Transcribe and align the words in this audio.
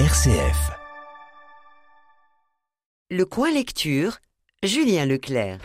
RCF. 0.00 0.72
Le 3.12 3.24
coin 3.24 3.52
lecture, 3.52 4.18
Julien 4.64 5.06
Leclerc. 5.06 5.60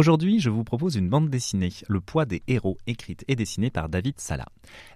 Aujourd'hui, 0.00 0.40
je 0.40 0.48
vous 0.48 0.64
propose 0.64 0.96
une 0.96 1.10
bande 1.10 1.28
dessinée, 1.28 1.74
Le 1.86 2.00
poids 2.00 2.24
des 2.24 2.42
héros, 2.48 2.78
écrite 2.86 3.22
et 3.28 3.36
dessinée 3.36 3.68
par 3.68 3.90
David 3.90 4.18
Sala. 4.18 4.46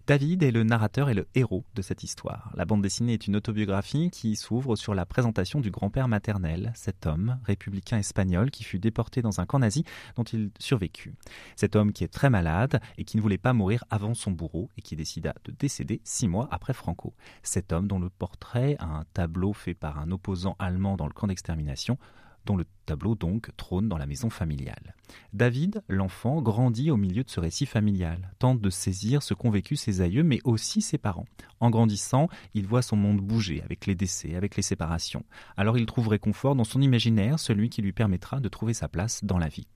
David 0.06 0.42
est 0.42 0.50
le 0.50 0.64
narrateur 0.64 1.10
et 1.10 1.14
le 1.14 1.28
héros 1.34 1.62
de 1.74 1.82
cette 1.82 2.04
histoire. 2.04 2.50
La 2.54 2.64
bande 2.64 2.80
dessinée 2.80 3.12
est 3.12 3.26
une 3.26 3.36
autobiographie 3.36 4.08
qui 4.10 4.34
s'ouvre 4.34 4.76
sur 4.76 4.94
la 4.94 5.04
présentation 5.04 5.60
du 5.60 5.70
grand-père 5.70 6.08
maternel, 6.08 6.72
cet 6.74 7.04
homme 7.04 7.38
républicain 7.44 7.98
espagnol 7.98 8.50
qui 8.50 8.64
fut 8.64 8.78
déporté 8.78 9.20
dans 9.20 9.42
un 9.42 9.44
camp 9.44 9.58
nazi 9.58 9.84
dont 10.16 10.22
il 10.22 10.50
survécut. 10.58 11.12
Cet 11.54 11.76
homme 11.76 11.92
qui 11.92 12.02
est 12.04 12.08
très 12.08 12.30
malade 12.30 12.80
et 12.96 13.04
qui 13.04 13.18
ne 13.18 13.22
voulait 13.22 13.36
pas 13.36 13.52
mourir 13.52 13.84
avant 13.90 14.14
son 14.14 14.30
bourreau 14.30 14.70
et 14.78 14.80
qui 14.80 14.96
décida 14.96 15.34
de 15.44 15.52
décéder 15.52 16.00
six 16.04 16.28
mois 16.28 16.48
après 16.50 16.72
Franco. 16.72 17.12
Cet 17.42 17.74
homme 17.74 17.88
dont 17.88 17.98
le 17.98 18.08
portrait, 18.08 18.78
un 18.80 19.04
tableau 19.12 19.52
fait 19.52 19.74
par 19.74 19.98
un 19.98 20.10
opposant 20.10 20.56
allemand 20.58 20.96
dans 20.96 21.06
le 21.06 21.12
camp 21.12 21.26
d'extermination, 21.26 21.98
dont 22.46 22.56
le 22.56 22.66
tableau 22.86 23.14
donc 23.14 23.50
trône 23.56 23.88
dans 23.88 23.98
la 23.98 24.06
maison 24.06 24.30
familiale. 24.30 24.94
David, 25.32 25.82
l'enfant, 25.88 26.40
grandit 26.40 26.90
au 26.90 26.96
milieu 26.96 27.24
de 27.24 27.30
ce 27.30 27.40
récit 27.40 27.66
familial, 27.66 28.32
tente 28.38 28.60
de 28.60 28.70
saisir 28.70 29.22
ce 29.22 29.34
qu'ont 29.34 29.50
vécu 29.50 29.76
ses 29.76 30.00
aïeux, 30.00 30.22
mais 30.22 30.40
aussi 30.44 30.80
ses 30.80 30.98
parents. 30.98 31.26
En 31.60 31.70
grandissant, 31.70 32.28
il 32.54 32.66
voit 32.66 32.82
son 32.82 32.96
monde 32.96 33.20
bouger 33.20 33.62
avec 33.62 33.86
les 33.86 33.94
décès, 33.94 34.34
avec 34.34 34.56
les 34.56 34.62
séparations. 34.62 35.24
Alors 35.56 35.78
il 35.78 35.86
trouve 35.86 36.08
réconfort 36.08 36.54
dans 36.54 36.64
son 36.64 36.82
imaginaire, 36.82 37.38
celui 37.38 37.70
qui 37.70 37.82
lui 37.82 37.92
permettra 37.92 38.40
de 38.40 38.48
trouver 38.48 38.74
sa 38.74 38.88
place 38.88 39.24
dans 39.24 39.38
la 39.38 39.48
vie. 39.48 39.66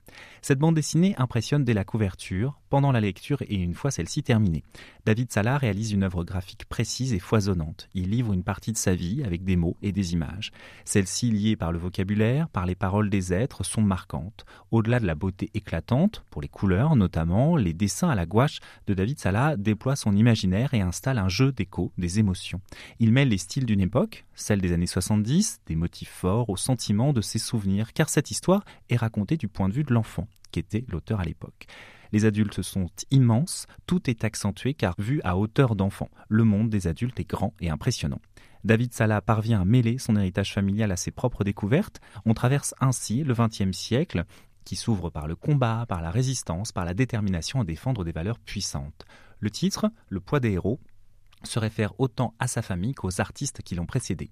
Cette 0.41 0.59
bande 0.59 0.75
dessinée 0.75 1.15
impressionne 1.17 1.63
dès 1.63 1.73
la 1.73 1.83
couverture, 1.83 2.59
pendant 2.69 2.91
la 2.91 3.01
lecture 3.01 3.41
et 3.41 3.55
une 3.55 3.73
fois 3.73 3.91
celle-ci 3.91 4.23
terminée. 4.23 4.63
David 5.05 5.31
Salah 5.31 5.57
réalise 5.57 5.91
une 5.91 6.03
œuvre 6.03 6.23
graphique 6.23 6.65
précise 6.65 7.13
et 7.13 7.19
foisonnante. 7.19 7.89
Il 7.93 8.09
livre 8.09 8.33
une 8.33 8.43
partie 8.43 8.71
de 8.71 8.77
sa 8.77 8.93
vie 8.93 9.23
avec 9.23 9.43
des 9.43 9.55
mots 9.55 9.77
et 9.81 9.91
des 9.91 10.13
images. 10.13 10.51
Celles-ci 10.85 11.31
liées 11.31 11.55
par 11.55 11.71
le 11.71 11.79
vocabulaire, 11.79 12.49
par 12.49 12.65
les 12.65 12.75
paroles 12.75 13.09
des 13.09 13.33
êtres, 13.33 13.63
sont 13.63 13.81
marquantes. 13.81 14.45
Au-delà 14.71 14.99
de 14.99 15.07
la 15.07 15.15
beauté 15.19 15.51
éclatante, 15.53 16.23
pour 16.31 16.41
les 16.41 16.47
couleurs 16.47 16.95
notamment, 16.95 17.55
les 17.55 17.73
dessins 17.73 18.09
à 18.09 18.15
la 18.15 18.25
gouache 18.25 18.59
de 18.87 18.95
David 18.95 19.19
Salah 19.19 19.55
déploient 19.55 19.95
son 19.95 20.15
imaginaire 20.15 20.73
et 20.73 20.81
installent 20.81 21.19
un 21.19 21.29
jeu 21.29 21.51
d'écho 21.51 21.91
des 21.99 22.17
émotions. 22.17 22.61
Il 22.99 23.11
mêle 23.11 23.29
les 23.29 23.37
styles 23.37 23.67
d'une 23.67 23.81
époque, 23.81 24.25
celle 24.33 24.61
des 24.61 24.71
années 24.71 24.87
70, 24.87 25.61
des 25.67 25.75
motifs 25.75 26.09
forts, 26.09 26.49
aux 26.49 26.57
sentiments 26.57 27.13
de 27.13 27.21
ses 27.21 27.39
souvenirs, 27.39 27.93
car 27.93 28.09
cette 28.09 28.31
histoire 28.31 28.65
est 28.89 28.95
racontée 28.95 29.37
du 29.37 29.47
point 29.47 29.69
de 29.69 29.73
vue 29.73 29.83
de 29.83 29.93
l'enfant, 29.93 30.27
qui 30.51 30.59
était 30.59 30.85
l'auteur 30.87 31.19
à 31.19 31.25
l'époque. 31.25 31.67
Les 32.11 32.25
adultes 32.25 32.63
sont 32.63 32.87
immenses, 33.11 33.67
tout 33.85 34.09
est 34.09 34.23
accentué 34.23 34.73
car 34.73 34.95
vu 34.97 35.21
à 35.23 35.37
hauteur 35.37 35.75
d'enfant, 35.75 36.09
le 36.27 36.43
monde 36.43 36.69
des 36.69 36.87
adultes 36.87 37.19
est 37.19 37.29
grand 37.29 37.53
et 37.59 37.69
impressionnant. 37.69 38.21
David 38.63 38.93
Salah 38.93 39.21
parvient 39.21 39.61
à 39.61 39.65
mêler 39.65 39.97
son 39.99 40.15
héritage 40.15 40.53
familial 40.53 40.91
à 40.91 40.97
ses 40.97 41.11
propres 41.11 41.43
découvertes. 41.43 42.01
On 42.25 42.33
traverse 42.33 42.75
ainsi 42.81 43.23
le 43.23 43.33
XXe 43.33 43.71
siècle 43.71 44.25
qui 44.65 44.75
s'ouvre 44.75 45.09
par 45.09 45.27
le 45.27 45.35
combat, 45.35 45.85
par 45.87 46.01
la 46.01 46.11
résistance, 46.11 46.71
par 46.71 46.85
la 46.85 46.93
détermination 46.93 47.61
à 47.61 47.63
défendre 47.63 48.03
des 48.03 48.11
valeurs 48.11 48.39
puissantes. 48.39 49.05
Le 49.39 49.49
titre, 49.49 49.91
Le 50.09 50.19
poids 50.19 50.39
des 50.39 50.51
héros, 50.51 50.79
se 51.43 51.59
réfère 51.59 51.93
autant 51.99 52.33
à 52.39 52.47
sa 52.47 52.61
famille 52.61 52.93
qu'aux 52.93 53.21
artistes 53.21 53.61
qui 53.61 53.75
l'ont 53.75 53.85
précédé. 53.85 54.31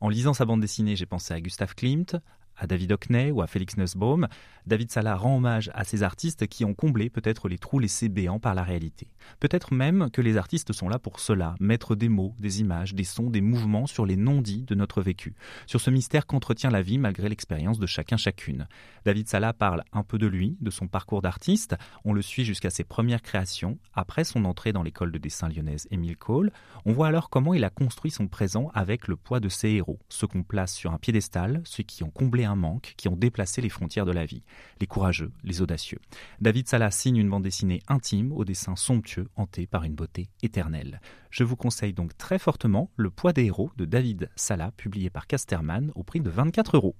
En 0.00 0.08
lisant 0.08 0.34
sa 0.34 0.44
bande 0.44 0.60
dessinée, 0.60 0.96
j'ai 0.96 1.06
pensé 1.06 1.32
à 1.32 1.40
Gustave 1.40 1.74
Klimt, 1.74 2.16
à 2.56 2.66
David 2.66 2.92
Hockney 2.92 3.30
ou 3.30 3.40
à 3.40 3.46
Félix 3.46 3.76
Nussbaum, 3.76 4.28
David 4.66 4.90
Salah 4.90 5.16
rend 5.16 5.36
hommage 5.36 5.70
à 5.74 5.84
ces 5.84 6.02
artistes 6.02 6.46
qui 6.46 6.64
ont 6.64 6.74
comblé 6.74 7.08
peut-être 7.08 7.48
les 7.48 7.58
trous 7.58 7.78
laissés 7.78 8.08
béants 8.08 8.38
par 8.38 8.54
la 8.54 8.62
réalité. 8.62 9.08
Peut-être 9.38 9.72
même 9.72 10.10
que 10.10 10.20
les 10.20 10.36
artistes 10.36 10.72
sont 10.72 10.88
là 10.88 10.98
pour 10.98 11.20
cela, 11.20 11.54
mettre 11.60 11.94
des 11.94 12.08
mots, 12.08 12.34
des 12.38 12.60
images, 12.60 12.94
des 12.94 13.04
sons, 13.04 13.30
des 13.30 13.40
mouvements 13.40 13.86
sur 13.86 14.06
les 14.06 14.16
non-dits 14.16 14.64
de 14.64 14.74
notre 14.74 15.02
vécu, 15.02 15.34
sur 15.66 15.80
ce 15.80 15.90
mystère 15.90 16.26
qu'entretient 16.26 16.70
la 16.70 16.82
vie 16.82 16.98
malgré 16.98 17.28
l'expérience 17.28 17.78
de 17.78 17.86
chacun 17.86 18.16
chacune. 18.16 18.68
David 19.04 19.28
Salah 19.28 19.52
parle 19.52 19.84
un 19.92 20.02
peu 20.02 20.18
de 20.18 20.26
lui, 20.26 20.56
de 20.60 20.70
son 20.70 20.88
parcours 20.88 21.22
d'artiste, 21.22 21.76
on 22.04 22.12
le 22.12 22.22
suit 22.22 22.44
jusqu'à 22.44 22.70
ses 22.70 22.84
premières 22.84 23.22
créations, 23.22 23.78
après 23.94 24.24
son 24.24 24.44
entrée 24.44 24.72
dans 24.72 24.82
l'école 24.82 25.12
de 25.12 25.18
dessin 25.18 25.48
lyonnaise 25.48 25.86
Émile 25.90 26.16
Cole, 26.16 26.52
on 26.84 26.92
voit 26.92 27.08
alors 27.08 27.30
comment 27.30 27.54
il 27.54 27.64
a 27.64 27.70
construit 27.70 28.10
son 28.10 28.28
présent 28.28 28.70
avec 28.74 29.08
le 29.08 29.16
poids 29.16 29.40
de 29.40 29.48
ses 29.48 29.70
héros, 29.70 29.98
ceux 30.08 30.26
qu'on 30.26 30.42
place 30.42 30.74
sur 30.74 30.92
un 30.92 30.98
piédestal, 30.98 31.62
ceux 31.64 31.82
qui 31.82 32.02
ont 32.04 32.10
comblé 32.10 32.44
un 32.44 32.56
manque, 32.56 32.94
qui 32.96 33.08
ont 33.08 33.16
déplacé 33.16 33.60
les 33.60 33.68
frontières 33.68 34.06
de 34.06 34.12
la 34.12 34.24
vie, 34.24 34.42
les 34.80 34.86
courageux, 34.86 35.32
les 35.44 35.62
audacieux. 35.62 36.00
David 36.40 36.68
Salah 36.68 36.90
signe 36.90 37.16
une 37.16 37.30
bande 37.30 37.42
dessinée 37.42 37.82
intime, 37.88 38.32
au 38.32 38.44
dessin 38.44 38.76
somptueux, 38.76 39.09
hanté 39.36 39.66
par 39.66 39.84
une 39.84 39.94
beauté 39.94 40.28
éternelle. 40.42 41.00
Je 41.30 41.44
vous 41.44 41.56
conseille 41.56 41.92
donc 41.92 42.16
très 42.16 42.38
fortement 42.38 42.90
Le 42.96 43.10
poids 43.10 43.32
des 43.32 43.44
héros 43.44 43.70
de 43.76 43.84
David 43.84 44.30
Salah, 44.36 44.72
publié 44.76 45.10
par 45.10 45.26
Casterman 45.26 45.90
au 45.94 46.02
prix 46.02 46.20
de 46.20 46.30
24 46.30 46.76
euros. 46.76 46.96